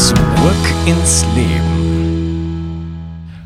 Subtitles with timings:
[0.00, 0.16] Zurück
[0.86, 2.96] ins Leben.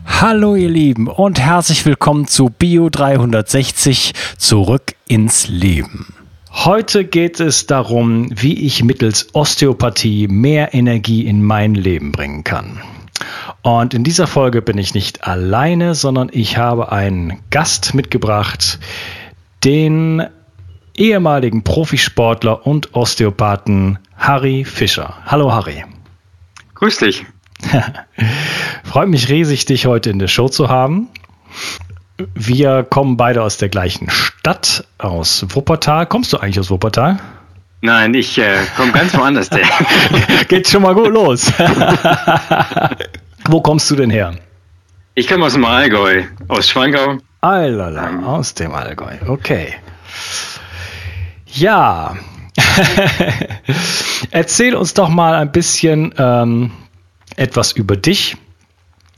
[0.07, 6.15] Hallo ihr Lieben und herzlich willkommen zu Bio 360 Zurück ins Leben.
[6.53, 12.81] Heute geht es darum, wie ich mittels Osteopathie mehr Energie in mein Leben bringen kann.
[13.63, 18.79] Und in dieser Folge bin ich nicht alleine, sondern ich habe einen Gast mitgebracht,
[19.65, 20.23] den
[20.97, 25.15] ehemaligen Profisportler und Osteopathen Harry Fischer.
[25.27, 25.83] Hallo Harry.
[26.85, 27.25] Grüß dich.
[28.85, 31.09] Freut mich riesig, dich heute in der Show zu haben.
[32.35, 36.05] Wir kommen beide aus der gleichen Stadt, aus Wuppertal.
[36.05, 37.21] Kommst du eigentlich aus Wuppertal?
[37.81, 39.67] Nein, ich äh, komme ganz woanders her.
[40.49, 41.51] Geht schon mal gut los.
[43.47, 44.35] Wo kommst du denn her?
[45.15, 47.17] Ich komme aus dem Allgäu, aus Schwangau.
[47.41, 48.25] Alala, ähm.
[48.25, 49.15] aus dem Allgäu.
[49.27, 49.73] Okay.
[51.47, 52.15] Ja,
[54.31, 56.71] erzähl uns doch mal ein bisschen ähm,
[57.37, 58.37] etwas über dich.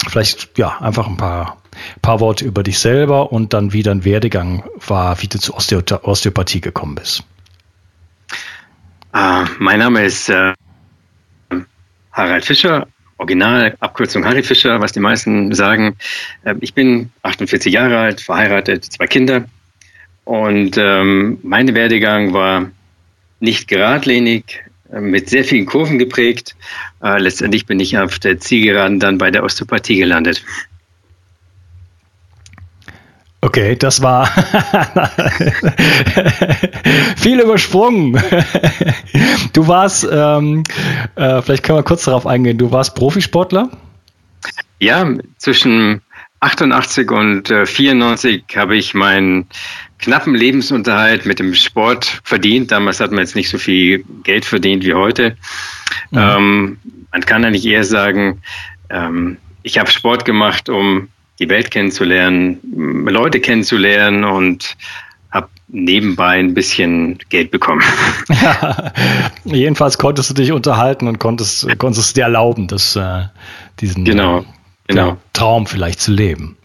[0.08, 1.58] Vielleicht ja einfach ein paar,
[2.02, 6.60] paar Worte über dich selber und dann wie dein Werdegang war, wie du zur Osteopathie
[6.60, 7.24] gekommen bist.
[9.14, 10.52] Uh, mein Name ist äh,
[12.12, 15.96] Harald Fischer, Original, Abkürzung Harry Fischer, was die meisten sagen.
[16.44, 19.46] Äh, ich bin 48 Jahre alt, verheiratet, zwei Kinder
[20.26, 22.70] und ähm, mein Werdegang war
[23.38, 26.56] nicht geradlinig, mit sehr vielen Kurven geprägt.
[27.02, 30.44] Äh, letztendlich bin ich auf der Zielgeraden dann bei der Osteopathie gelandet.
[33.40, 34.26] Okay, das war
[37.16, 38.20] viel übersprungen.
[39.52, 40.64] Du warst, ähm,
[41.14, 43.70] äh, vielleicht können wir kurz darauf eingehen, du warst Profisportler?
[44.80, 46.02] Ja, zwischen
[46.40, 49.46] 88 und äh, 94 habe ich meinen
[49.98, 52.70] knappen Lebensunterhalt mit dem Sport verdient.
[52.70, 55.36] Damals hat man jetzt nicht so viel Geld verdient wie heute.
[56.10, 56.18] Mhm.
[56.18, 56.78] Ähm,
[57.12, 58.42] man kann eigentlich eher sagen,
[58.90, 61.08] ähm, ich habe Sport gemacht, um
[61.38, 62.60] die Welt kennenzulernen,
[63.06, 64.76] Leute kennenzulernen und
[65.30, 67.82] habe nebenbei ein bisschen Geld bekommen.
[68.28, 68.92] Ja,
[69.44, 73.24] jedenfalls konntest du dich unterhalten und konntest, konntest es dir erlauben, das, äh,
[73.80, 74.44] diesen genau,
[74.86, 75.18] genau.
[75.32, 76.56] Traum vielleicht zu leben.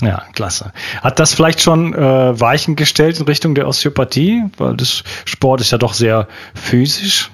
[0.00, 0.72] Ja, klasse.
[1.02, 1.98] Hat das vielleicht schon äh,
[2.40, 4.44] Weichen gestellt in Richtung der Osteopathie?
[4.56, 7.30] Weil das Sport ist ja doch sehr physisch.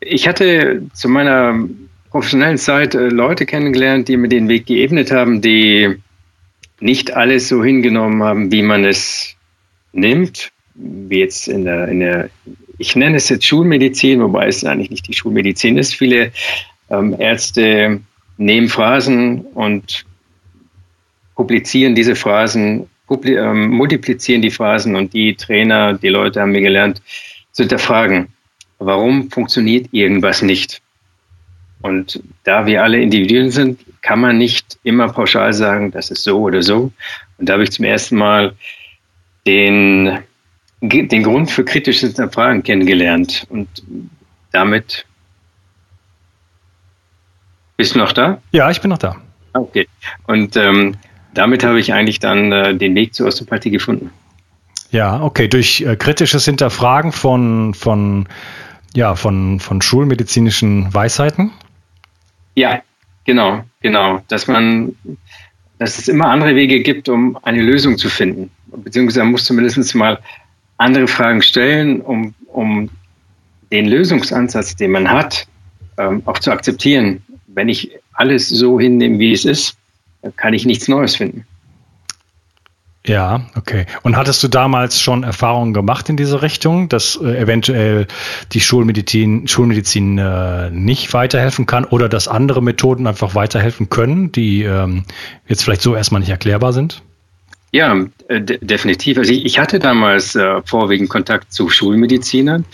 [0.00, 1.58] Ich hatte zu meiner
[2.10, 5.96] professionellen Zeit äh, Leute kennengelernt, die mir den Weg geebnet haben, die
[6.78, 9.34] nicht alles so hingenommen haben, wie man es
[9.92, 12.30] nimmt, wie jetzt in der, in der
[12.78, 15.94] ich nenne es jetzt Schulmedizin, wobei es eigentlich nicht die Schulmedizin ist.
[15.94, 16.32] Viele
[16.90, 18.00] ähm, Ärzte
[18.36, 20.04] nehmen Phrasen und
[21.36, 26.62] publizieren diese Phrasen, publi ähm, multiplizieren die Phrasen und die Trainer, die Leute haben mir
[26.62, 27.00] gelernt,
[27.52, 28.28] zu hinterfragen,
[28.78, 30.82] warum funktioniert irgendwas nicht?
[31.82, 36.40] Und da wir alle Individuen sind, kann man nicht immer pauschal sagen, das ist so
[36.40, 36.92] oder so.
[37.38, 38.54] Und da habe ich zum ersten Mal
[39.46, 40.18] den,
[40.80, 43.46] den Grund für kritisches Hinterfragen kennengelernt.
[43.50, 43.68] Und
[44.52, 45.06] damit
[47.76, 48.40] bist du noch da?
[48.52, 49.16] Ja, ich bin noch da.
[49.52, 49.86] Okay.
[50.26, 50.96] Und ähm,
[51.36, 54.10] damit habe ich eigentlich dann äh, den Weg zur Osteopathie gefunden.
[54.90, 58.28] Ja, okay, durch äh, kritisches Hinterfragen von, von,
[58.94, 61.50] ja, von, von schulmedizinischen Weisheiten?
[62.54, 62.82] Ja,
[63.24, 64.22] genau, genau.
[64.28, 64.96] Dass man,
[65.78, 68.50] dass es immer andere Wege gibt, um eine Lösung zu finden.
[68.68, 70.18] Beziehungsweise man muss zumindest mal
[70.78, 72.88] andere Fragen stellen, um, um
[73.72, 75.46] den Lösungsansatz, den man hat,
[75.98, 77.22] ähm, auch zu akzeptieren.
[77.46, 79.76] Wenn ich alles so hinnehme, wie es ist,
[80.36, 81.46] kann ich nichts Neues finden.
[83.06, 83.86] Ja, okay.
[84.02, 88.08] Und hattest du damals schon Erfahrungen gemacht in diese Richtung, dass äh, eventuell
[88.52, 94.64] die Schulmedizin, Schulmedizin äh, nicht weiterhelfen kann oder dass andere Methoden einfach weiterhelfen können, die
[94.64, 95.04] ähm,
[95.46, 97.02] jetzt vielleicht so erstmal nicht erklärbar sind?
[97.76, 97.94] Ja,
[98.28, 99.18] äh, definitiv.
[99.18, 102.64] Also ich, ich hatte damals äh, vorwiegend Kontakt zu Schulmedizinern,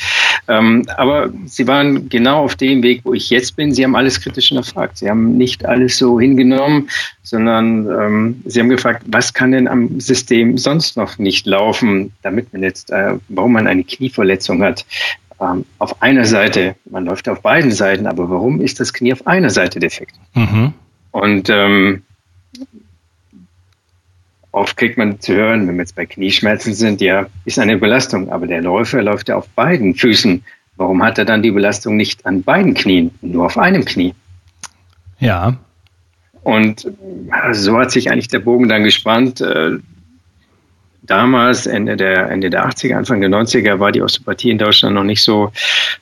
[0.47, 3.75] ähm, aber sie waren genau auf dem Weg, wo ich jetzt bin.
[3.75, 4.99] Sie haben alles kritisch hinterfragt.
[4.99, 6.89] Sie haben nicht alles so hingenommen,
[7.25, 12.53] sondern ähm, sie haben gefragt, was kann denn am System sonst noch nicht laufen, damit
[12.53, 14.87] man jetzt, äh, warum man eine Knieverletzung hat,
[15.41, 19.27] ähm, auf einer Seite, man läuft auf beiden Seiten, aber warum ist das Knie auf
[19.27, 20.15] einer Seite defekt?
[20.35, 20.75] Mhm.
[21.11, 22.05] Und ähm,
[24.53, 28.31] oft kriegt man zu hören, wenn wir jetzt bei Knieschmerzen sind, ja, ist eine Belastung,
[28.31, 30.45] aber der Läufer läuft ja auf beiden Füßen.
[30.77, 34.15] Warum hat er dann die Belastung nicht an beiden Knien, nur auf einem Knie?
[35.19, 35.57] Ja.
[36.43, 36.91] Und
[37.53, 39.41] so hat sich eigentlich der Bogen dann gespannt.
[39.41, 39.79] Äh,
[41.03, 45.05] damals, Ende der, Ende der 80er, Anfang der 90er, war die Osteopathie in Deutschland noch
[45.05, 45.53] nicht so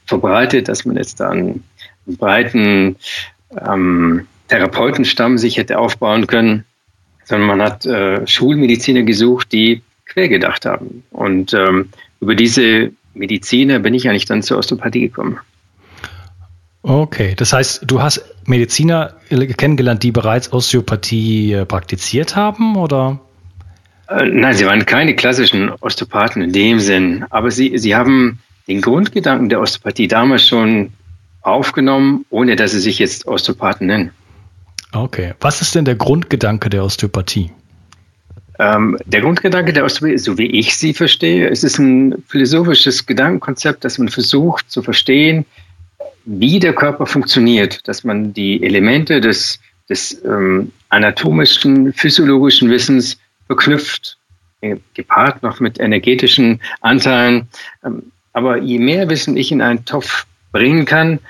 [0.07, 1.65] verbreitet, dass man jetzt dann einen
[2.07, 2.97] breiten
[3.61, 6.65] ähm, Therapeutenstamm sich hätte aufbauen können,
[7.31, 11.05] sondern man hat äh, Schulmediziner gesucht, die quer gedacht haben.
[11.13, 11.91] Und ähm,
[12.21, 15.39] über diese Mediziner bin ich eigentlich dann zur Osteopathie gekommen.
[16.83, 23.21] Okay, das heißt, du hast Mediziner kennengelernt, die bereits Osteopathie äh, praktiziert haben, oder?
[24.09, 28.81] Äh, nein, sie waren keine klassischen Osteopathen in dem Sinn, aber sie, sie haben den
[28.81, 30.93] Grundgedanken der Osteopathie damals schon
[31.43, 34.11] aufgenommen, ohne dass sie sich jetzt Osteopathen nennen.
[34.93, 35.35] Okay.
[35.41, 37.51] Was ist denn der Grundgedanke der Osteopathie?
[38.59, 43.85] Ähm, der Grundgedanke der Osteopathie, so wie ich sie verstehe, es ist ein philosophisches Gedankenkonzept,
[43.85, 45.47] dass man versucht zu verstehen,
[46.25, 54.19] wie der Körper funktioniert, dass man die Elemente des, des ähm, anatomischen, physiologischen Wissens verknüpft,
[54.61, 57.49] äh, gepaart noch mit energetischen Anteilen.
[57.85, 61.21] Ähm, aber je mehr Wissen ich in einen Topf bringen kann,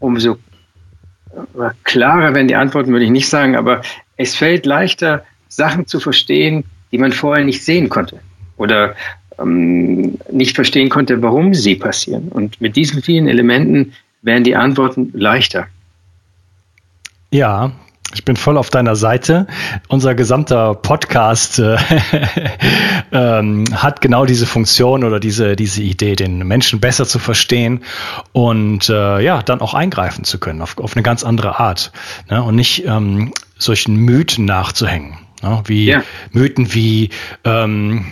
[0.00, 0.38] umso
[1.84, 3.82] klarer werden die Antworten, würde ich nicht sagen, aber
[4.16, 8.20] es fällt leichter, Sachen zu verstehen, die man vorher nicht sehen konnte
[8.56, 8.94] oder
[9.38, 12.28] ähm, nicht verstehen konnte, warum sie passieren.
[12.28, 13.92] Und mit diesen vielen Elementen
[14.22, 15.66] werden die Antworten leichter.
[17.30, 17.72] Ja,
[18.16, 19.46] ich bin voll auf deiner Seite.
[19.88, 21.76] Unser gesamter Podcast äh,
[23.12, 27.84] ähm, hat genau diese Funktion oder diese, diese Idee, den Menschen besser zu verstehen
[28.32, 31.92] und äh, ja, dann auch eingreifen zu können auf, auf eine ganz andere Art.
[32.30, 32.42] Ne?
[32.42, 35.18] Und nicht ähm, solchen Mythen nachzuhängen.
[35.42, 35.62] Ne?
[35.66, 36.02] Wie ja.
[36.32, 37.10] Mythen wie
[37.44, 38.06] ähm,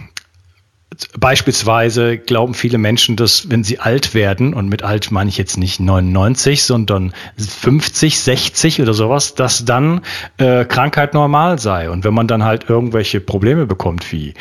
[1.19, 5.56] Beispielsweise glauben viele Menschen, dass wenn sie alt werden, und mit alt meine ich jetzt
[5.56, 10.02] nicht 99, sondern 50, 60 oder sowas, dass dann
[10.38, 11.91] äh, Krankheit normal sei.
[11.91, 14.35] Und wenn man dann halt irgendwelche Probleme bekommt, wie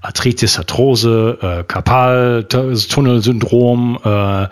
[0.00, 4.48] Arthritis, Arthrose, äh, Karpaltunnelsyndrom, äh,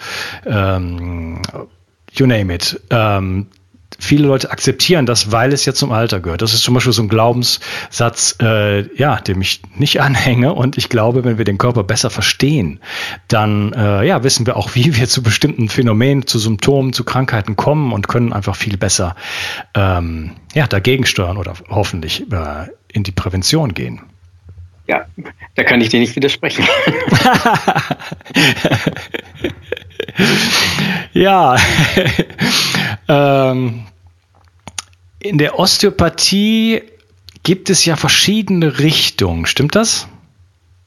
[0.47, 1.43] ähm,
[2.12, 3.49] you name it, ähm,
[3.99, 6.43] viele Leute akzeptieren das, weil es ja zum Alter gehört.
[6.43, 10.52] Das ist zum Beispiel so ein Glaubenssatz, äh, ja, dem ich nicht anhänge.
[10.55, 12.81] Und ich glaube, wenn wir den Körper besser verstehen,
[13.29, 17.56] dann äh, ja, wissen wir auch, wie wir zu bestimmten Phänomenen, zu Symptomen, zu Krankheiten
[17.56, 19.17] kommen und können einfach viel besser
[19.75, 24.00] ähm, ja, dagegen steuern oder hoffentlich äh, in die Prävention gehen.
[24.87, 25.06] Ja,
[25.55, 26.67] da kann ich dir nicht widersprechen.
[31.14, 31.56] ja,
[33.08, 33.84] ähm,
[35.18, 36.82] in der Osteopathie
[37.42, 40.08] gibt es ja verschiedene Richtungen, stimmt das?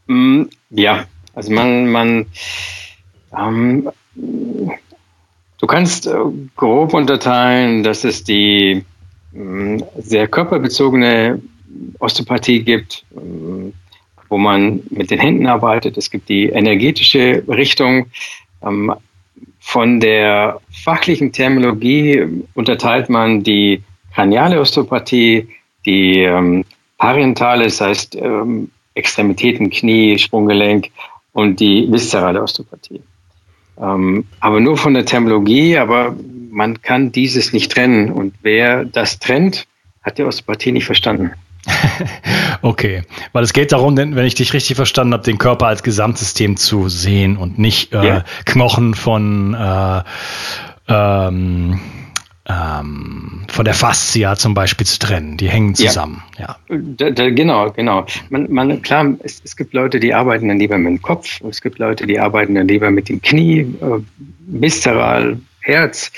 [0.08, 2.26] Mm, ja, also man, man
[3.38, 6.16] ähm, du kannst äh,
[6.56, 8.84] grob unterteilen, dass es die
[9.34, 11.42] äh, sehr körperbezogene
[12.00, 13.72] Osteopathie gibt, äh,
[14.30, 15.98] wo man mit den Händen arbeitet.
[15.98, 18.08] Es gibt die energetische Richtung.
[19.70, 23.84] Von der fachlichen Terminologie unterteilt man die
[24.14, 25.46] kraniale Osteopathie,
[25.86, 26.64] die ähm,
[26.98, 30.88] parientale, das heißt ähm, Extremitäten, Knie, Sprunggelenk
[31.34, 33.02] und die viszerale Osteopathie.
[33.78, 36.16] Ähm, aber nur von der Terminologie, aber
[36.50, 38.10] man kann dieses nicht trennen.
[38.10, 39.68] Und wer das trennt,
[40.02, 41.34] hat die Osteopathie nicht verstanden.
[42.62, 46.58] okay, weil es geht darum, wenn ich dich richtig verstanden habe, den Körper als Gesamtsystem
[46.58, 48.26] zu sehen und nicht äh, ja.
[48.46, 50.04] Knochen von äh,
[50.88, 51.80] ähm,
[52.50, 55.38] ähm, von der Fascia zum Beispiel zu trennen.
[55.38, 56.24] Die hängen zusammen.
[56.38, 56.78] Ja, ja.
[56.98, 58.06] Da, da, genau, genau.
[58.30, 61.42] Man, man, klar, es, es, gibt Leute, die arbeiten dann lieber mit dem Kopf.
[61.42, 64.00] Es gibt Leute, die arbeiten dann lieber mit dem Knie, äh,
[64.48, 66.12] viszeral, Herz.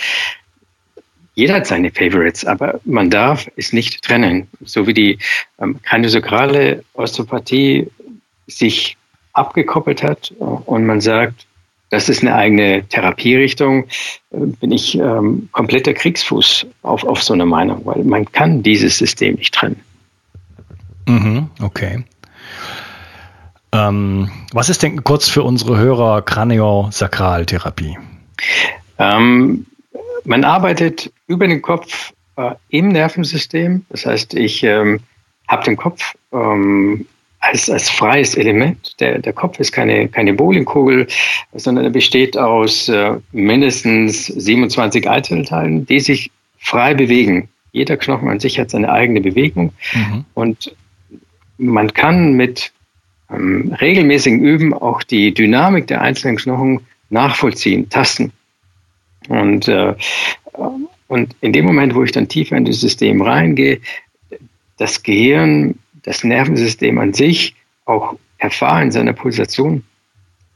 [1.40, 4.50] Jeder hat seine Favorites, aber man darf es nicht trennen.
[4.66, 5.20] So wie die
[5.58, 7.88] ähm, kraniosakrale Osteopathie
[8.48, 8.98] sich
[9.32, 11.48] abgekoppelt hat und man sagt,
[11.92, 13.86] das ist eine eigene Therapierichtung,
[14.32, 18.98] äh, bin ich ähm, kompletter Kriegsfuß auf, auf so eine Meinung, weil man kann dieses
[18.98, 19.80] System nicht trennen.
[21.08, 22.04] Mhm, okay.
[23.72, 27.98] Ähm, was ist denn kurz für unsere Hörer Kraniosakraltherapie?
[28.98, 29.66] Ähm,
[30.26, 33.86] man arbeitet über den Kopf äh, im Nervensystem.
[33.90, 35.00] Das heißt, ich ähm,
[35.48, 37.06] habe den Kopf ähm,
[37.40, 39.00] als, als freies Element.
[39.00, 41.08] Der, der Kopf ist keine, keine Bowlingkugel,
[41.54, 47.50] sondern er besteht aus äh, mindestens 27 Einzelteilen, die sich frei bewegen.
[47.72, 50.26] Jeder Knochen an sich hat seine eigene Bewegung mhm.
[50.34, 50.76] und
[51.58, 52.72] man kann mit
[53.30, 58.32] ähm, regelmäßigen Üben auch die Dynamik der einzelnen Knochen nachvollziehen, tasten.
[59.28, 59.96] Und, äh,
[61.08, 63.80] und in dem Moment, wo ich dann tiefer in das System reingehe,
[64.78, 69.84] das Gehirn, das Nervensystem an sich auch erfahren in seiner Pulsation,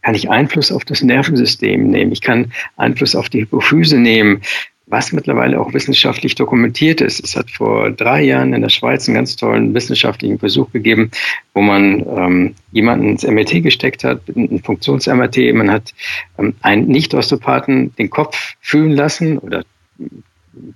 [0.02, 2.12] kann ich Einfluss auf das Nervensystem nehmen.
[2.12, 4.42] Ich kann Einfluss auf die Hypophyse nehmen
[4.86, 7.24] was mittlerweile auch wissenschaftlich dokumentiert ist.
[7.24, 11.10] Es hat vor drei Jahren in der Schweiz einen ganz tollen wissenschaftlichen Versuch gegeben,
[11.54, 15.54] wo man ähm, jemanden ins MRT gesteckt hat, ein Funktions-MRT.
[15.54, 15.94] Man hat
[16.38, 19.64] ähm, einen Nicht-Osteopathen den Kopf fühlen lassen oder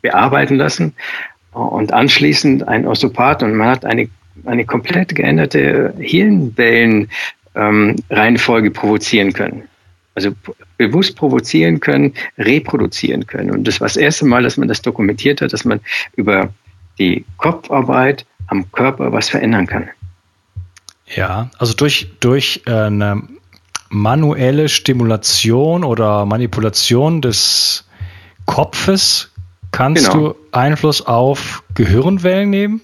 [0.02, 0.94] bearbeiten lassen
[1.52, 4.10] und anschließend einen Osteopath und man hat eine,
[4.46, 9.68] eine komplett geänderte Hirnwellen-Reihenfolge ähm, provozieren können
[10.18, 10.32] also
[10.78, 13.52] bewusst provozieren können, reproduzieren können.
[13.52, 15.80] Und das war das erste Mal, dass man das dokumentiert hat, dass man
[16.16, 16.50] über
[17.00, 19.90] die Kopfarbeit am Körper was verändern kann.
[21.08, 23.24] Ja, also durch, durch äh, eine
[23.90, 27.86] manuelle Stimulation oder Manipulation des
[28.46, 29.32] Kopfes
[29.72, 30.30] kannst genau.
[30.30, 32.82] du Einfluss auf Gehirnwellen nehmen?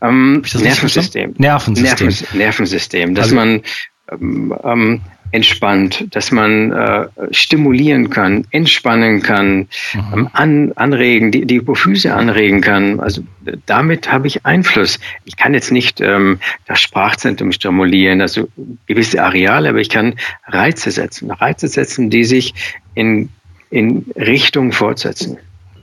[0.00, 1.34] Ähm, Nervensystem.
[1.36, 1.78] Nervensystem.
[1.82, 2.38] Nervensystem.
[2.38, 3.14] Nervensystem.
[3.14, 3.62] Dass also, man
[4.10, 10.12] ähm, ähm, entspannt, dass man äh, stimulieren kann, entspannen kann, mhm.
[10.12, 13.00] ähm, an, anregen, die, die Hypophyse anregen kann.
[13.00, 13.22] Also
[13.66, 14.98] damit habe ich Einfluss.
[15.24, 18.48] Ich kann jetzt nicht ähm, das Sprachzentrum stimulieren, also
[18.86, 20.14] gewisse Areale, aber ich kann
[20.46, 22.54] Reize setzen, Reize setzen, die sich
[22.94, 23.28] in,
[23.70, 25.38] in Richtung fortsetzen.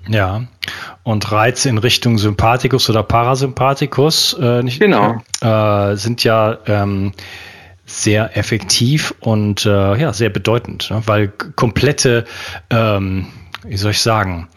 [0.07, 0.43] Ja,
[1.03, 5.21] und Reize in Richtung Sympathikus oder Parasympathikus äh, nicht, genau.
[5.41, 7.13] Äh, sind ja ähm,
[7.93, 11.03] sehr effektiv und äh, ja, sehr bedeutend, ne?
[11.05, 12.25] weil komplette,
[12.69, 13.27] ähm,
[13.63, 14.47] wie soll ich sagen,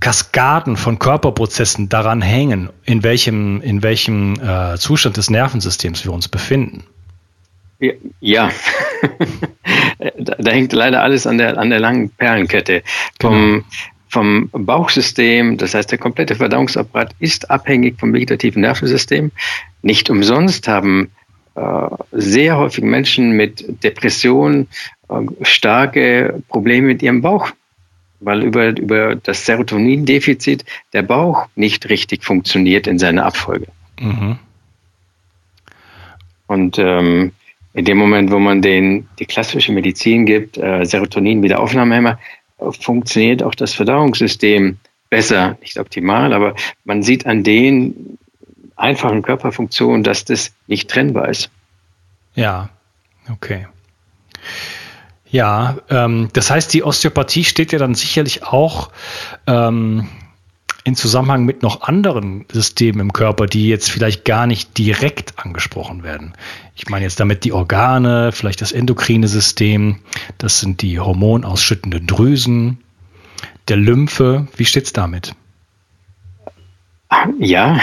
[0.00, 6.28] Kaskaden von Körperprozessen daran hängen, in welchem, in welchem äh, Zustand des Nervensystems wir uns
[6.28, 6.84] befinden.
[8.20, 8.50] Ja,
[10.18, 12.82] da, da, hängt leider alles an der, an der langen Perlenkette.
[13.20, 13.64] Vom, genau.
[14.08, 19.32] vom Bauchsystem, das heißt, der komplette Verdauungsapparat ist abhängig vom vegetativen Nervensystem.
[19.82, 21.10] Nicht umsonst haben
[22.12, 24.68] sehr häufig Menschen mit Depressionen
[25.08, 27.50] äh, starke Probleme mit ihrem Bauch,
[28.20, 33.66] weil über, über das Serotonindefizit der Bauch nicht richtig funktioniert in seiner Abfolge.
[34.00, 34.38] Mhm.
[36.46, 37.32] Und ähm,
[37.74, 42.18] in dem Moment, wo man den, die klassische Medizin gibt, äh, Serotonin Wiederaufnahmehemmer,
[42.80, 44.78] funktioniert auch das Verdauungssystem
[45.08, 46.54] besser, nicht optimal, aber
[46.84, 48.18] man sieht an den
[48.80, 51.50] einfachen Körperfunktionen, dass das nicht trennbar ist.
[52.34, 52.70] Ja,
[53.30, 53.66] okay.
[55.30, 58.90] Ja, ähm, das heißt, die Osteopathie steht ja dann sicherlich auch
[59.46, 60.08] ähm,
[60.82, 66.02] in Zusammenhang mit noch anderen Systemen im Körper, die jetzt vielleicht gar nicht direkt angesprochen
[66.02, 66.32] werden.
[66.74, 70.00] Ich meine jetzt damit die Organe, vielleicht das endokrine System,
[70.38, 72.78] das sind die hormonausschüttenden Drüsen,
[73.68, 74.48] der Lymphe.
[74.56, 75.34] Wie steht's damit?
[77.38, 77.80] Ja,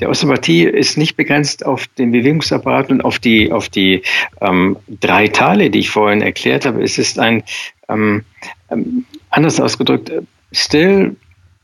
[0.00, 4.02] der Osteopathie ist nicht begrenzt auf den Bewegungsapparat und auf die, auf die
[4.40, 6.82] ähm, drei Teile, die ich vorhin erklärt habe.
[6.82, 7.42] Es ist ein,
[7.88, 8.24] ähm,
[8.70, 10.10] ähm, anders ausgedrückt,
[10.52, 11.16] Still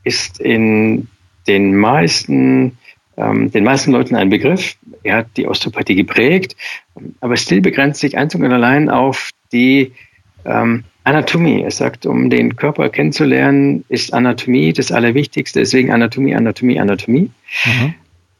[0.03, 1.07] ist in
[1.47, 2.77] den meisten,
[3.17, 4.77] ähm, den meisten Leuten ein Begriff.
[5.03, 6.55] Er hat die Osteopathie geprägt,
[7.19, 9.93] aber Still begrenzt sich einzig und allein auf die
[10.45, 11.61] ähm, Anatomie.
[11.61, 15.59] Er sagt, um den Körper kennenzulernen, ist Anatomie das Allerwichtigste.
[15.59, 17.31] Deswegen Anatomie, Anatomie, Anatomie.
[17.65, 17.93] Mhm.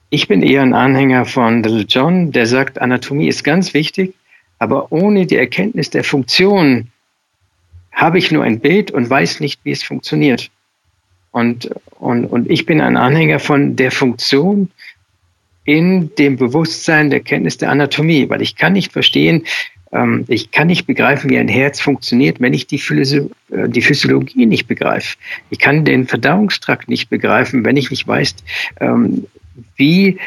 [0.10, 4.16] Ich bin eher ein Anhänger von Little John, der sagt, Anatomie ist ganz wichtig,
[4.60, 6.90] aber ohne die Erkenntnis der Funktion
[7.94, 10.52] habe ich nur ein Bild und weiß nicht, wie es funktioniert.
[11.32, 11.70] Und,
[12.00, 14.72] und, und ich bin ein Anhänger von der Funktion
[15.64, 19.44] in dem Bewusstsein der Kenntnis der Anatomie, weil ich kann nicht verstehen,
[20.28, 24.46] ich kann nicht begreifen, wie ein Herz funktioniert, wenn ich die, Physio äh, die Physiologie
[24.46, 25.18] nicht begreife.
[25.50, 28.36] Ich kann den Verdauungstrakt nicht begreifen, wenn ich nicht weiß,
[28.82, 29.28] ähm,
[29.78, 30.20] wie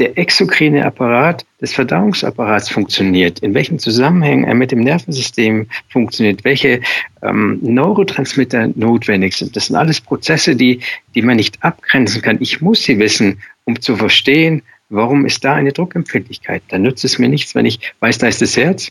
[0.00, 6.80] der exokrine Apparat des Verdauungsapparats funktioniert, in welchen Zusammenhängen er mit dem Nervensystem funktioniert, welche
[7.22, 9.54] ähm, Neurotransmitter notwendig sind.
[9.54, 10.80] Das sind alles Prozesse, die,
[11.14, 12.38] die man nicht abgrenzen kann.
[12.40, 16.62] Ich muss sie wissen, um zu verstehen, warum ist da eine Druckempfindlichkeit.
[16.68, 18.90] Da nützt es mir nichts, wenn ich weiß, da ist das Herz,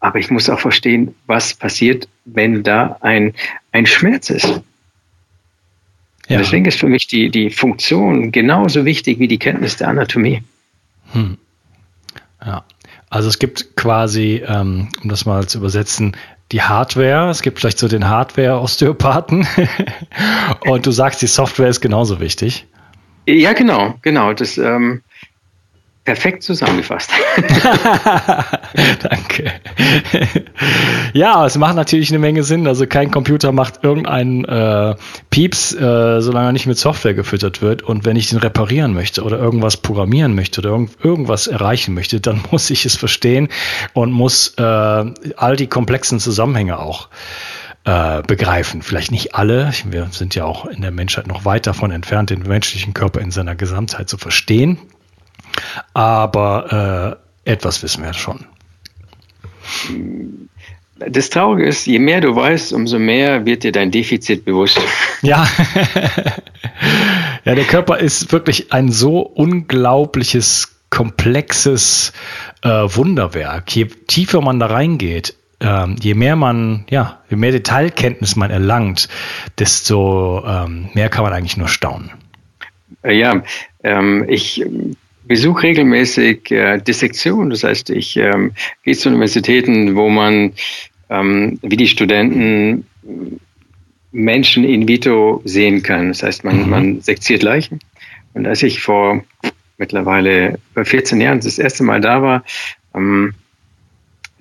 [0.00, 3.34] aber ich muss auch verstehen, was passiert, wenn da ein,
[3.72, 4.60] ein Schmerz ist.
[6.28, 6.38] Ja.
[6.38, 10.42] Deswegen ist für mich die, die Funktion genauso wichtig wie die Kenntnis der Anatomie.
[11.12, 11.36] Hm.
[12.44, 12.64] Ja.
[13.10, 16.16] Also es gibt quasi, ähm, um das mal zu übersetzen,
[16.52, 17.28] die Hardware.
[17.28, 19.46] Es gibt vielleicht so den Hardware-Osteopathen.
[20.60, 22.66] Und du sagst, die Software ist genauso wichtig.
[23.26, 24.32] Ja, genau, genau.
[24.32, 25.02] Das, ähm,
[26.10, 27.12] Perfekt zusammengefasst.
[29.00, 29.52] Danke.
[31.12, 32.66] ja, es macht natürlich eine Menge Sinn.
[32.66, 34.96] Also kein Computer macht irgendeinen äh,
[35.30, 37.82] Pieps, äh, solange er nicht mit Software gefüttert wird.
[37.82, 42.20] Und wenn ich den reparieren möchte oder irgendwas programmieren möchte oder irgend, irgendwas erreichen möchte,
[42.20, 43.46] dann muss ich es verstehen
[43.92, 47.08] und muss äh, all die komplexen Zusammenhänge auch
[47.84, 48.82] äh, begreifen.
[48.82, 49.70] Vielleicht nicht alle.
[49.84, 53.30] Wir sind ja auch in der Menschheit noch weit davon entfernt, den menschlichen Körper in
[53.30, 54.76] seiner Gesamtheit zu verstehen.
[55.94, 58.44] Aber äh, etwas wissen wir schon.
[60.98, 64.80] Das Traurige ist, je mehr du weißt, umso mehr wird dir dein Defizit bewusst.
[65.22, 65.46] Ja.
[67.44, 72.14] ja, der Körper ist wirklich ein so unglaubliches, komplexes
[72.62, 73.76] äh, Wunderwerk.
[73.76, 79.10] Je tiefer man da reingeht, ähm, je mehr man, ja, je mehr Detailkenntnis man erlangt,
[79.58, 82.12] desto ähm, mehr kann man eigentlich nur staunen.
[83.04, 83.42] Ja,
[83.82, 84.64] ähm, ich
[85.30, 87.50] besuche regelmäßig äh, Dissektionen.
[87.50, 88.50] Das heißt, ich ähm,
[88.82, 90.54] gehe zu Universitäten, wo man
[91.08, 92.84] ähm, wie die Studenten
[94.10, 96.08] Menschen in vitro sehen kann.
[96.08, 96.68] Das heißt, man, mhm.
[96.68, 97.78] man seziert Leichen.
[98.34, 99.24] Und als ich vor
[99.78, 102.44] mittlerweile über 14 Jahren das erste Mal da war,
[102.92, 103.34] ähm,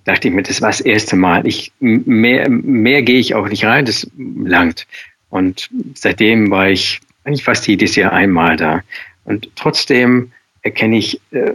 [0.06, 1.46] dachte ich mir, das war das erste Mal.
[1.46, 4.88] Ich, mehr, mehr gehe ich auch nicht rein, das langt.
[5.30, 8.82] Und seitdem war ich eigentlich fast jedes Jahr einmal da.
[9.24, 10.32] Und trotzdem
[10.62, 11.54] erkenne ich, äh,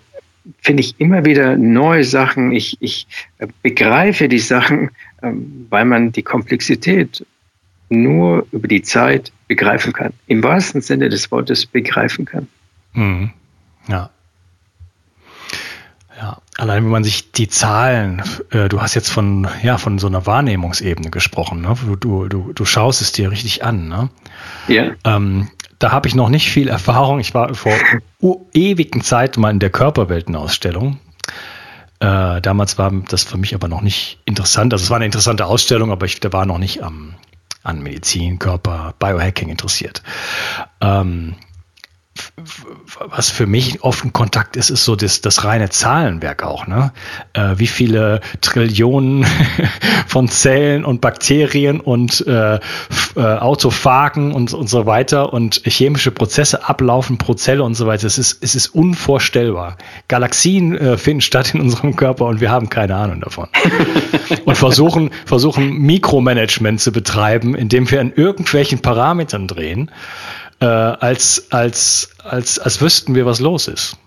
[0.61, 2.53] finde ich immer wieder neue Sachen.
[2.53, 3.07] Ich, ich
[3.39, 4.91] äh, begreife die Sachen,
[5.23, 5.31] äh,
[5.71, 7.25] weil man die Komplexität
[7.89, 10.13] nur über die Zeit begreifen kann.
[10.27, 12.49] Im wahrsten Sinne des Wortes begreifen kann.
[12.95, 13.31] Mhm.
[13.89, 14.11] Ja.
[16.17, 20.07] Ja, allein wenn man sich die Zahlen, äh, du hast jetzt von, ja, von so
[20.07, 21.77] einer Wahrnehmungsebene gesprochen, ne?
[21.99, 23.89] du, du, du schaust es dir richtig an.
[23.89, 24.11] Ne?
[24.69, 24.93] Ja.
[25.05, 25.49] Ähm,
[25.85, 27.21] da habe ich noch nicht viel Erfahrung.
[27.21, 27.75] Ich war vor
[28.55, 30.99] ewigen Zeit mal in der Körperweltenausstellung.
[32.01, 34.73] Äh, damals war das für mich aber noch nicht interessant.
[34.73, 37.17] Also es war eine interessante Ausstellung, aber ich war noch nicht am,
[37.63, 40.03] an Medizin, Körper, Biohacking interessiert.
[40.81, 41.35] Ähm,
[42.99, 46.67] was für mich oft ein Kontakt ist, ist so das, das reine Zahlenwerk auch.
[46.67, 46.93] Ne?
[47.33, 49.25] Äh, wie viele Trillionen
[50.09, 52.61] von Zellen und Bakterien und äh, äh,
[53.21, 58.07] Autophagen und, und so weiter und chemische Prozesse ablaufen pro Zelle und so weiter.
[58.07, 59.77] Es ist, es ist unvorstellbar.
[60.09, 63.49] Galaxien äh, finden statt in unserem Körper und wir haben keine Ahnung davon.
[64.45, 69.91] und versuchen, versuchen Mikromanagement zu betreiben, indem wir an irgendwelchen Parametern drehen
[70.65, 73.99] äh, als, als, als, als wüssten wir, was los ist.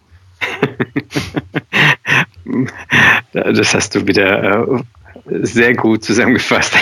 [3.33, 4.83] das hast du wieder äh,
[5.43, 6.73] sehr gut zusammengefasst.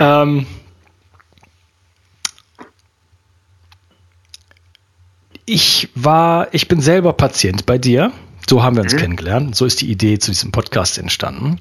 [0.00, 0.46] ähm,
[5.44, 8.10] ich war, ich bin selber Patient bei dir.
[8.48, 8.98] So haben wir uns mhm.
[8.98, 9.54] kennengelernt.
[9.54, 11.60] So ist die Idee zu diesem Podcast entstanden.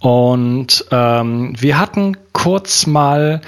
[0.00, 3.42] Und ähm, wir hatten kurz mal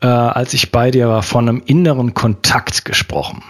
[0.00, 3.42] äh, als ich bei dir war, von einem inneren Kontakt gesprochen.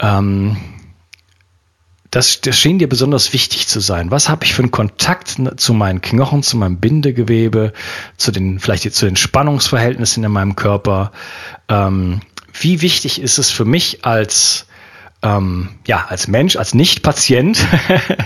[0.00, 0.56] Ähm,
[2.10, 4.10] das, das schien dir besonders wichtig zu sein.
[4.10, 7.72] Was habe ich für einen Kontakt zu meinen Knochen, zu meinem Bindegewebe,
[8.16, 11.12] zu den, vielleicht zu den Spannungsverhältnissen in meinem Körper?
[11.68, 12.20] Ähm,
[12.58, 14.66] wie wichtig ist es für mich als
[15.26, 17.66] ähm, ja, als Mensch, als Nicht-Patient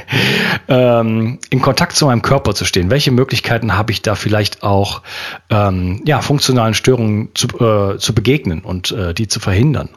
[0.68, 2.90] ähm, in Kontakt zu meinem Körper zu stehen?
[2.90, 5.02] Welche Möglichkeiten habe ich da vielleicht auch,
[5.48, 9.88] ähm, ja, funktionalen Störungen zu, äh, zu begegnen und äh, die zu verhindern?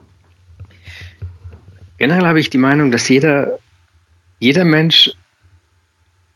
[1.97, 3.59] Generell habe ich die Meinung, dass jeder,
[4.39, 5.11] jeder Mensch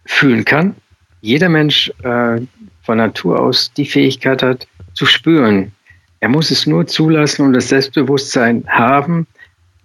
[0.05, 0.75] fühlen kann,
[1.21, 2.41] jeder Mensch äh,
[2.83, 5.71] von Natur aus die Fähigkeit hat, zu spüren.
[6.19, 9.27] Er muss es nur zulassen und das Selbstbewusstsein haben,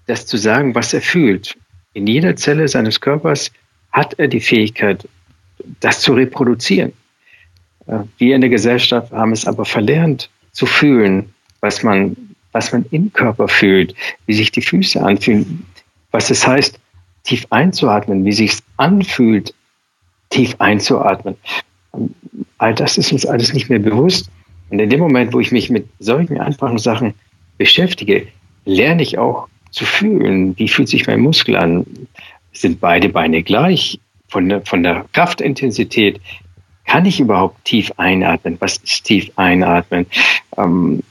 [0.07, 1.57] das zu sagen, was er fühlt.
[1.95, 3.51] In jeder Zelle seines Körpers
[3.93, 5.09] hat er die Fähigkeit,
[5.81, 6.93] das zu reproduzieren.
[7.87, 12.17] Äh, wir in der Gesellschaft haben es aber verlernt zu fühlen, was man,
[12.53, 13.95] was man im Körper fühlt,
[14.27, 15.67] wie sich die Füße anfühlen,
[16.11, 16.79] was es heißt,
[17.25, 19.55] tief einzuatmen, wie sich es anfühlt,
[20.31, 21.37] tief einzuatmen.
[22.59, 24.31] All das ist uns alles nicht mehr bewusst.
[24.71, 27.15] Und in dem Moment, wo ich mich mit solchen einfachen Sachen
[27.59, 28.29] beschäftige,
[28.65, 30.57] lerne ich auch zu fühlen.
[30.59, 31.85] Wie fühlt sich mein Muskel an?
[32.53, 33.99] Sind beide Beine gleich?
[34.29, 36.21] Von der, von der Kraftintensität
[36.87, 38.57] kann ich überhaupt tief einatmen?
[38.61, 40.07] Was ist tief einatmen?
[40.57, 41.03] Ähm,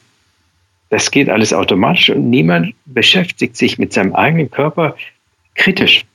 [0.90, 4.96] das geht alles automatisch und niemand beschäftigt sich mit seinem eigenen Körper
[5.56, 6.06] kritisch.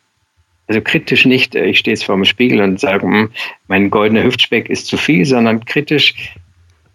[0.68, 3.30] Also kritisch nicht, äh, ich stehe jetzt vor dem Spiegel und sage, hm,
[3.68, 6.14] mein goldener Hüftspeck ist zu viel, sondern kritisch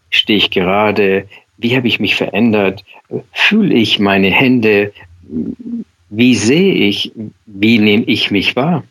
[0.10, 2.84] stehe ich gerade, wie habe ich mich verändert,
[3.32, 4.94] fühle ich meine Hände,
[6.10, 7.12] wie sehe ich,
[7.46, 8.84] wie nehme ich mich wahr.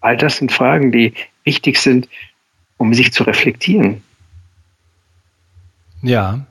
[0.00, 2.08] All das sind Fragen, die wichtig sind,
[2.76, 4.02] um sich zu reflektieren.
[6.02, 6.46] Ja.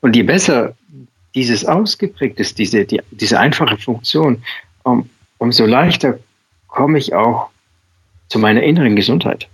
[0.00, 0.76] Und je besser
[1.34, 4.42] dieses ausgeprägt ist, diese, die, diese einfache Funktion,
[4.82, 6.18] um, umso leichter
[6.68, 7.50] komme ich auch
[8.28, 9.48] zu meiner inneren Gesundheit.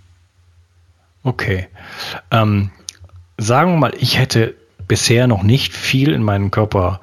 [1.23, 1.67] Okay.
[2.31, 2.71] Ähm,
[3.37, 4.55] sagen wir mal, ich hätte
[4.91, 6.99] bisher noch nicht viel in meinen Körper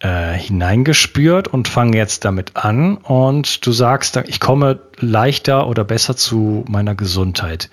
[0.00, 2.96] äh, hineingespürt und fange jetzt damit an.
[2.96, 7.70] Und du sagst, ich komme leichter oder besser zu meiner Gesundheit.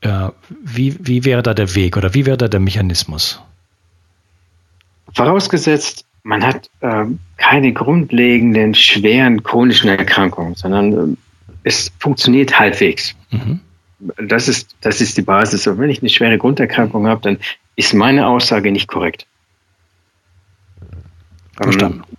[0.00, 3.42] Äh, wie, wie wäre da der Weg oder wie wäre da der Mechanismus?
[5.12, 7.04] Vorausgesetzt, man hat äh,
[7.36, 11.16] keine grundlegenden, schweren chronischen Erkrankungen, sondern äh,
[11.62, 13.14] es funktioniert halbwegs.
[13.30, 13.60] Mhm.
[14.16, 15.66] Das, ist, das ist die Basis.
[15.66, 17.38] Und wenn ich eine schwere Grunderkrankung habe, dann
[17.76, 19.26] ist meine Aussage nicht korrekt.
[21.56, 22.02] Verstanden.
[22.08, 22.16] Ähm,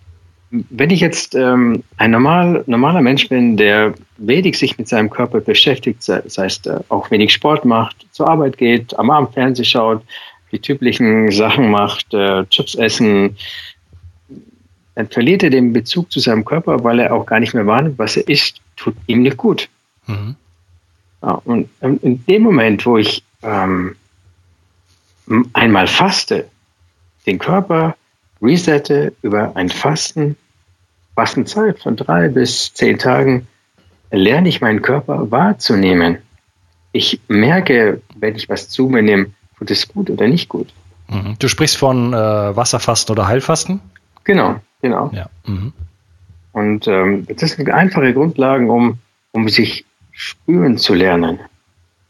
[0.50, 5.40] wenn ich jetzt ähm, ein normal, normaler Mensch bin, der wenig sich mit seinem Körper
[5.40, 10.02] beschäftigt, das heißt äh, auch wenig Sport macht, zur Arbeit geht, am Abend Fernsehen schaut,
[10.50, 13.36] die typischen Sachen macht, äh, Chips essen,
[14.94, 17.98] dann verliert er den Bezug zu seinem Körper, weil er auch gar nicht mehr wahrnimmt,
[17.98, 19.68] was er isst, tut ihm nicht gut.
[20.06, 20.34] Mhm.
[21.22, 23.96] Ja, und in dem Moment, wo ich ähm,
[25.52, 26.48] einmal faste,
[27.26, 27.96] den Körper
[28.40, 30.36] resette über ein Fasten,
[31.14, 33.46] Fastenzeit von drei bis zehn Tagen,
[34.10, 36.18] lerne ich meinen Körper wahrzunehmen.
[36.92, 39.26] Ich merke, wenn ich was zu mir nehme,
[39.58, 40.72] tut es gut oder nicht gut.
[41.08, 41.36] Mhm.
[41.38, 43.80] Du sprichst von äh, Wasserfasten oder Heilfasten?
[44.24, 45.10] Genau, genau.
[45.12, 45.28] Ja.
[45.46, 45.72] Mhm.
[46.52, 48.98] Und ähm, das sind einfache Grundlagen, um,
[49.32, 51.40] um sich spüren zu lernen.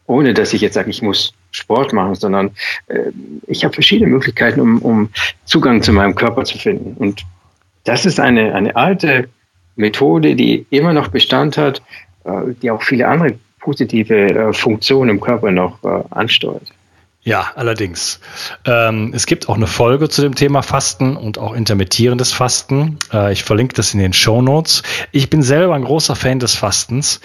[0.06, 2.50] Ohne dass ich jetzt sage, ich muss Sport machen, sondern
[2.88, 3.10] äh,
[3.46, 5.08] ich habe verschiedene Möglichkeiten, um, um
[5.44, 6.94] Zugang zu meinem Körper zu finden.
[6.98, 7.24] Und
[7.84, 9.28] das ist eine, eine alte
[9.76, 11.82] Methode, die immer noch Bestand hat,
[12.24, 16.72] äh, die auch viele andere positive äh, Funktionen im Körper noch äh, ansteuert.
[17.28, 18.20] Ja, allerdings.
[18.64, 22.98] Ähm, es gibt auch eine Folge zu dem Thema Fasten und auch intermittierendes Fasten.
[23.12, 24.82] Äh, ich verlinke das in den Show Notes.
[25.12, 27.20] Ich bin selber ein großer Fan des Fastens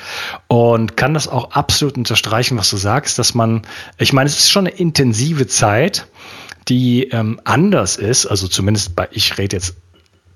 [0.49, 3.61] und kann das auch absolut unterstreichen, was du sagst, dass man,
[3.97, 6.05] ich meine, es ist schon eine intensive Zeit,
[6.67, 9.77] die ähm, anders ist, also zumindest bei, ich rede jetzt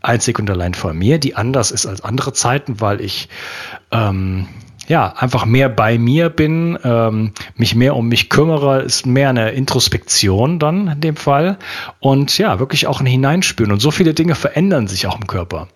[0.01, 3.27] einzig und allein von mir, die anders ist als andere Zeiten, weil ich
[3.91, 4.47] ähm,
[4.87, 9.51] ja, einfach mehr bei mir bin, ähm, mich mehr um mich kümmere, ist mehr eine
[9.51, 11.57] Introspektion dann in dem Fall
[11.99, 13.73] und ja, wirklich auch ein Hineinspüren.
[13.73, 15.67] Und so viele Dinge verändern sich auch im Körper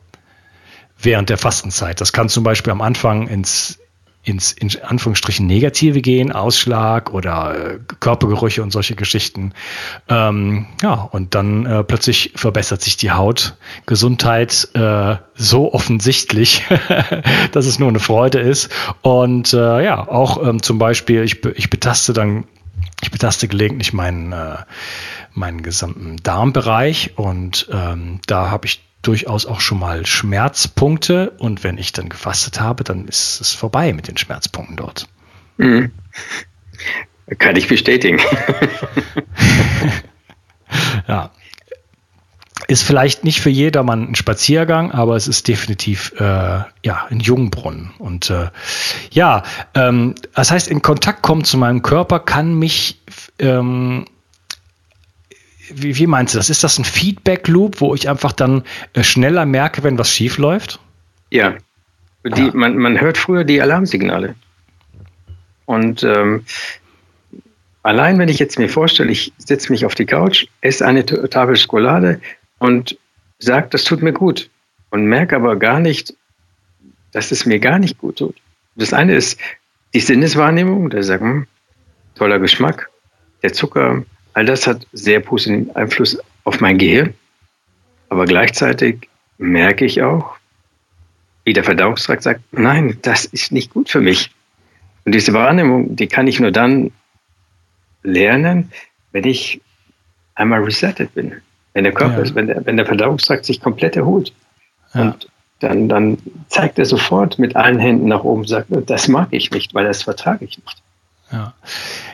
[0.98, 2.00] während der Fastenzeit.
[2.00, 3.80] Das kann zum Beispiel am Anfang ins
[4.24, 9.54] ins in Anführungsstrichen Negative gehen, Ausschlag oder äh, Körpergerüche und solche Geschichten.
[10.10, 16.64] Ähm, ja, und dann äh, plötzlich verbessert sich die Hautgesundheit äh, so offensichtlich,
[17.52, 18.70] dass es nur eine Freude ist.
[19.02, 22.46] Und äh, ja, auch ähm, zum Beispiel, ich, ich betaste dann,
[23.02, 24.58] ich betaste gelegentlich meinen, äh,
[25.34, 31.78] meinen gesamten Darmbereich und ähm, da habe ich durchaus auch schon mal Schmerzpunkte und wenn
[31.78, 35.08] ich dann gefastet habe, dann ist es vorbei mit den Schmerzpunkten dort.
[35.58, 35.92] Mhm.
[37.38, 38.20] Kann ich bestätigen.
[41.08, 41.32] ja.
[42.68, 47.92] Ist vielleicht nicht für jedermann ein Spaziergang, aber es ist definitiv äh, ja ein Jungbrunnen.
[47.98, 48.50] Und äh,
[49.12, 53.02] ja, ähm, das heißt, in Kontakt kommen zu meinem Körper kann mich
[53.40, 54.06] ähm,
[55.76, 56.50] wie, wie meinst du das?
[56.50, 60.80] Ist das ein Feedback-Loop, wo ich einfach dann äh, schneller merke, wenn was schief läuft?
[61.30, 61.56] Ja.
[62.24, 62.52] Die, ja.
[62.54, 64.36] Man, man hört früher die Alarmsignale.
[65.66, 66.46] Und ähm,
[67.84, 71.56] allein wenn ich jetzt mir vorstelle, ich setze mich auf die Couch, esse eine Tafel
[71.56, 72.22] Schokolade
[72.60, 72.98] und
[73.40, 74.50] sage, das tut mir gut.
[74.90, 76.14] Und merke aber gar nicht,
[77.12, 78.36] dass es mir gar nicht gut tut.
[78.76, 79.40] Das eine ist
[79.94, 81.48] die Sinneswahrnehmung, der sagt, hm,
[82.16, 82.90] toller Geschmack,
[83.44, 87.14] der Zucker, All das hat sehr positiven Einfluss auf mein Gehirn.
[88.10, 90.36] Aber gleichzeitig merke ich auch,
[91.44, 94.32] wie der Verdauungstrakt sagt, nein, das ist nicht gut für mich.
[95.06, 96.92] Und diese Wahrnehmung, die kann ich nur dann
[98.04, 98.72] lernen,
[99.12, 99.62] wenn ich
[100.36, 101.42] einmal resettet bin.
[101.74, 102.36] Wenn der Körper, ja.
[102.36, 104.34] wenn, der, wenn der Verdauungstrakt sich komplett erholt.
[104.94, 105.04] Ja.
[105.04, 105.28] Und
[105.60, 106.18] dann, dann
[106.50, 110.04] zeigt er sofort mit allen Händen nach oben, sagt, das mag ich nicht, weil das
[110.04, 110.82] vertrage ich nicht.
[111.32, 111.54] Ja.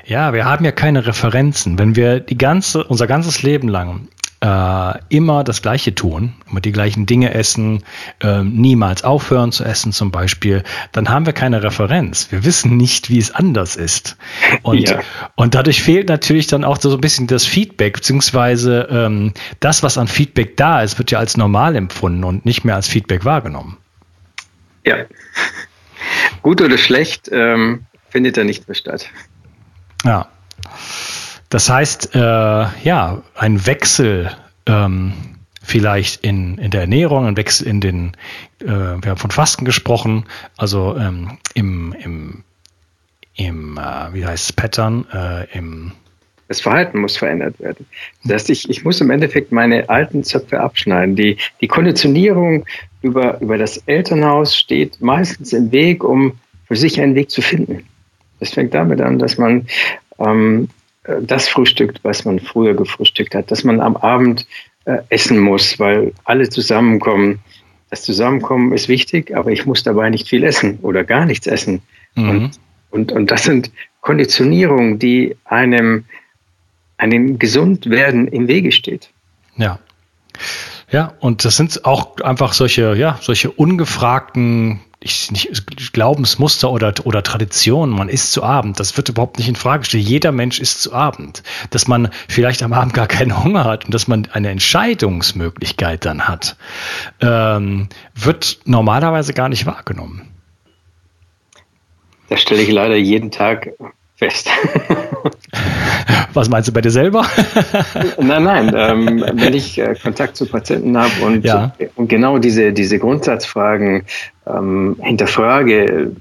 [0.08, 1.78] Ja, wir haben ja keine Referenzen.
[1.78, 4.08] Wenn wir die ganze, unser ganzes Leben lang
[4.40, 7.84] äh, immer das Gleiche tun, immer die gleichen Dinge essen,
[8.22, 12.32] äh, niemals aufhören zu essen zum Beispiel, dann haben wir keine Referenz.
[12.32, 14.16] Wir wissen nicht, wie es anders ist.
[14.62, 15.02] Und, ja.
[15.36, 19.98] und dadurch fehlt natürlich dann auch so ein bisschen das Feedback, beziehungsweise ähm, das, was
[19.98, 23.76] an Feedback da ist, wird ja als normal empfunden und nicht mehr als Feedback wahrgenommen.
[24.86, 24.96] Ja.
[26.44, 29.10] Gut oder schlecht ähm, findet da nicht mehr statt.
[30.04, 30.28] Ja.
[31.50, 34.32] Das heißt, äh, ja, ein Wechsel
[34.66, 35.14] ähm,
[35.64, 38.12] vielleicht in, in der Ernährung, ein Wechsel in den,
[38.62, 40.26] äh, wir haben von Fasten gesprochen,
[40.58, 42.44] also ähm, im, im,
[43.36, 45.94] im äh, wie heißt es, Pattern, äh, im
[46.48, 47.86] das Verhalten muss verändert werden.
[48.24, 51.18] Das heißt, ich, ich muss im Endeffekt meine alten Zöpfe abschneiden.
[51.18, 52.66] Die, die Konditionierung
[53.02, 57.86] über, über das Elternhaus steht meistens im Weg, um für sich einen Weg zu finden.
[58.40, 59.68] Das fängt damit an, dass man
[60.20, 60.70] ähm,
[61.22, 64.46] das frühstückt, was man früher gefrühstückt hat, dass man am Abend
[64.86, 67.40] äh, essen muss, weil alle zusammenkommen.
[67.90, 71.82] Das Zusammenkommen ist wichtig, aber ich muss dabei nicht viel essen oder gar nichts essen.
[72.16, 72.30] Mhm.
[72.30, 73.72] Und, und, und das sind
[74.02, 76.04] Konditionierungen, die einem,
[76.98, 79.10] einem Gesundwerden im Wege steht.
[79.56, 79.80] Ja.
[80.90, 87.22] Ja, und das sind auch einfach solche, ja, solche ungefragten ich, nicht, Glaubensmuster oder, oder
[87.22, 90.04] Traditionen, man isst zu Abend, das wird überhaupt nicht in Frage gestellt.
[90.04, 91.44] Jeder Mensch isst zu Abend.
[91.70, 96.28] Dass man vielleicht am Abend gar keinen Hunger hat und dass man eine Entscheidungsmöglichkeit dann
[96.28, 96.58] hat,
[97.22, 100.24] ähm, wird normalerweise gar nicht wahrgenommen.
[102.30, 103.70] Das stelle ich leider jeden Tag
[104.18, 104.50] fest.
[106.34, 107.26] Was meinst du bei dir selber?
[108.20, 108.72] nein, nein.
[108.76, 111.74] Ähm, wenn ich äh, Kontakt zu Patienten habe und, ja.
[111.96, 114.04] und genau diese, diese Grundsatzfragen
[114.46, 116.12] ähm, hinterfrage,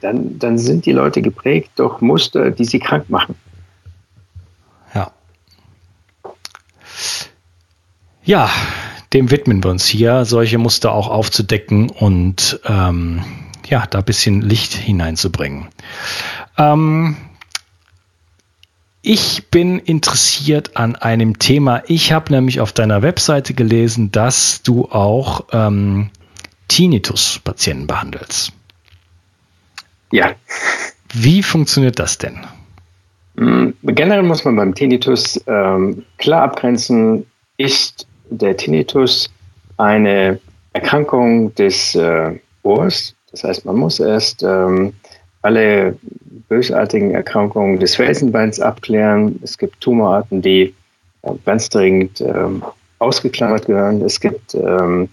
[0.00, 3.36] dann, dann sind die Leute geprägt durch Muster, die sie krank machen.
[4.94, 5.12] Ja.
[8.24, 8.50] Ja,
[9.12, 13.24] dem widmen wir uns hier, solche Muster auch aufzudecken und ähm,
[13.68, 15.68] ja, da ein bisschen Licht hineinzubringen.
[16.58, 17.16] Ähm,
[19.08, 21.84] ich bin interessiert an einem Thema.
[21.86, 26.10] Ich habe nämlich auf deiner Webseite gelesen, dass du auch ähm,
[26.66, 28.52] Tinnitus-Patienten behandelst.
[30.10, 30.32] Ja.
[31.12, 32.40] Wie funktioniert das denn?
[33.36, 37.26] Mm, generell muss man beim Tinnitus ähm, klar abgrenzen,
[37.58, 39.30] ist der Tinnitus
[39.76, 40.40] eine
[40.72, 43.14] Erkrankung des äh, Ohrs.
[43.30, 44.94] Das heißt, man muss erst ähm,
[45.42, 45.96] alle
[46.48, 49.38] bösartigen Erkrankungen des Felsenbeins abklären.
[49.42, 50.74] Es gibt Tumorarten, die
[51.22, 52.62] äh, ganz dringend ähm,
[52.98, 54.02] ausgeklammert gehören.
[54.02, 55.08] Es gibt ähm,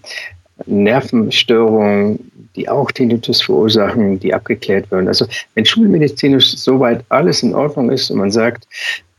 [0.66, 5.08] Nervenstörungen, die auch Tinnitus verursachen, die abgeklärt werden.
[5.08, 8.66] Also wenn schulmedizinisch soweit alles in Ordnung ist und man sagt,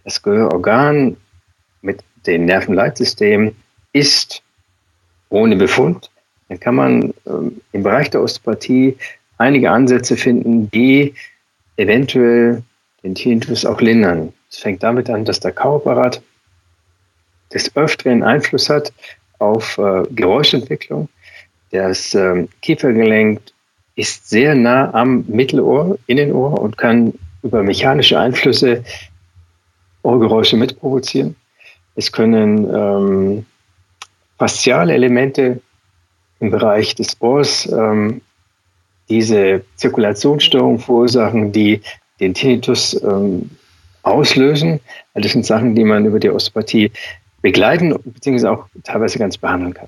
[0.03, 1.17] das Gehörorgan
[1.81, 3.53] mit dem Nervenleitsystem
[3.91, 4.41] ist
[5.29, 6.09] ohne Befund,
[6.47, 8.95] dann kann man ähm, im Bereich der Osteopathie
[9.37, 11.13] einige Ansätze finden, die
[11.77, 12.63] eventuell
[13.03, 14.33] den Tinnitus auch lindern.
[14.49, 16.21] Es fängt damit an, dass der Kauapparat
[17.53, 18.93] des Öfteren Einfluss hat
[19.39, 21.09] auf äh, Geräuschentwicklung.
[21.71, 23.41] Das ähm, Kiefergelenk
[23.95, 28.83] ist sehr nah am Mittelohr, Innenohr und kann über mechanische Einflüsse
[30.03, 31.35] Ohrgeräusche mitprovozieren.
[31.95, 33.45] Es können ähm,
[34.37, 35.61] fasziale Elemente
[36.39, 38.21] im Bereich des Ohrs ähm,
[39.09, 41.81] diese Zirkulationsstörungen verursachen, die
[42.19, 43.51] den Tinnitus ähm,
[44.03, 44.79] auslösen.
[45.13, 46.91] Das sind Sachen, die man über die Osteopathie
[47.41, 48.47] begleiten bzw.
[48.47, 49.87] auch teilweise ganz behandeln kann.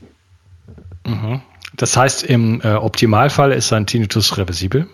[1.06, 1.42] Mhm.
[1.76, 4.88] Das heißt, im äh, Optimalfall ist ein Tinnitus reversibel?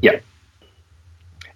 [0.00, 0.12] Ja.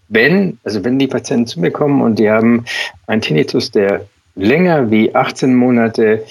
[0.08, 2.64] Wenn, also wenn die Patienten zu mir kommen und die haben
[3.06, 6.24] einen Tinnitus, der länger wie 18 Monate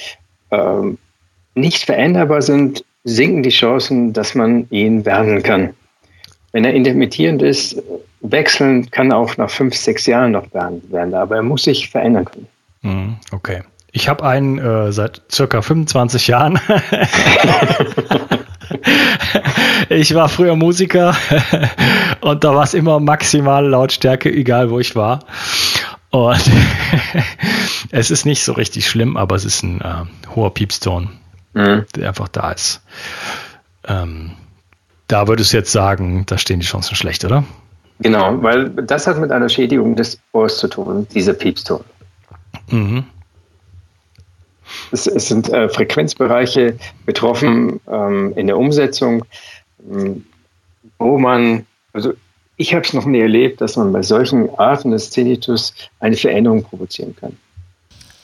[0.51, 0.97] ähm,
[1.55, 5.73] nicht veränderbar sind, sinken die Chancen, dass man ihn behandeln kann.
[6.51, 7.81] Wenn er intermittierend ist,
[8.21, 12.47] wechseln kann auch nach fünf, sechs Jahren noch werden, aber er muss sich verändern können.
[12.81, 13.63] Mhm, okay.
[13.91, 16.59] Ich habe einen äh, seit circa 25 Jahren.
[19.89, 21.15] ich war früher Musiker
[22.21, 25.25] und da war es immer maximal Lautstärke, egal wo ich war.
[26.11, 26.51] Und
[27.91, 31.09] es ist nicht so richtig schlimm, aber es ist ein äh, hoher Piepston
[31.53, 31.85] mhm.
[31.95, 32.81] der einfach da ist.
[33.87, 34.31] Ähm,
[35.07, 37.43] da würdest du jetzt sagen, da stehen die Chancen schlecht, oder?
[37.99, 41.83] Genau, weil das hat mit einer Schädigung des Ohrs zu tun, dieser Piepston.
[42.69, 43.03] Mhm.
[44.91, 49.25] Es, es, sind äh, Frequenzbereiche betroffen ähm, in der Umsetzung,
[49.91, 50.25] ähm,
[50.99, 52.13] wo man, also
[52.55, 56.63] ich habe es noch nie erlebt, dass man bei solchen Arten des Tinnitus eine Veränderung
[56.63, 57.37] provozieren kann.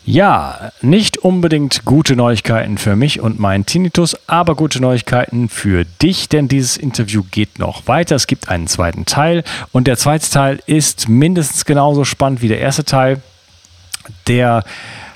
[0.08, 6.30] Ja, nicht unbedingt gute Neuigkeiten für mich und meinen Tinnitus, aber gute Neuigkeiten für dich,
[6.30, 8.16] denn dieses Interview geht noch weiter.
[8.16, 12.60] Es gibt einen zweiten Teil und der zweite Teil ist mindestens genauso spannend wie der
[12.60, 13.20] erste Teil.
[14.28, 14.64] Der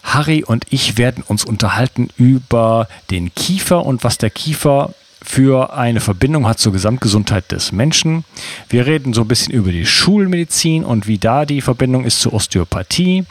[0.04, 5.99] Harry und ich werden uns unterhalten über den Kiefer und was der Kiefer für eine
[5.99, 8.23] Verbindung hat zur Gesamtgesundheit des Menschen.
[8.69, 12.34] Wir reden so ein bisschen über die Schulmedizin und wie da die Verbindung ist zur
[12.34, 13.25] Osteopathie.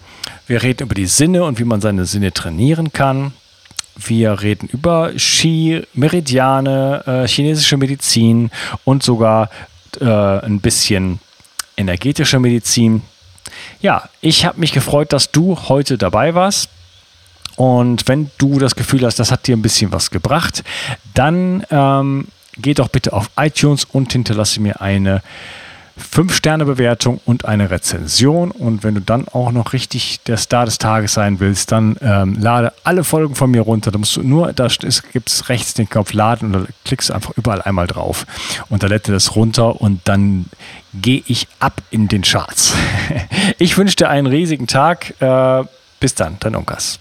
[0.46, 3.32] Wir reden über die Sinne und wie man seine Sinne trainieren kann.
[3.96, 8.50] Wir reden über Ski, Meridiane, äh, chinesische Medizin
[8.84, 9.50] und sogar
[10.00, 11.18] äh, ein bisschen
[11.76, 13.02] energetische Medizin.
[13.80, 16.70] Ja, ich habe mich gefreut, dass du heute dabei warst.
[17.58, 20.62] Und wenn du das Gefühl hast, das hat dir ein bisschen was gebracht,
[21.14, 25.22] dann ähm, geh doch bitte auf iTunes und hinterlasse mir eine
[25.98, 28.52] 5-Sterne-Bewertung und eine Rezension.
[28.52, 32.36] Und wenn du dann auch noch richtig der Star des Tages sein willst, dann ähm,
[32.38, 33.90] lade alle Folgen von mir runter.
[33.90, 34.68] Da musst du nur, da
[35.12, 38.24] gibt es rechts den Knopf Laden und da klickst du einfach überall einmal drauf.
[38.68, 40.44] Und da lädt das runter und dann
[40.94, 42.74] gehe ich ab in den Charts.
[43.58, 45.20] ich wünsche dir einen riesigen Tag.
[45.20, 45.64] Äh,
[45.98, 47.00] bis dann, dein Unkas.